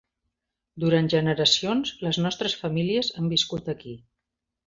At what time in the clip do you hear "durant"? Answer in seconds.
0.83-1.09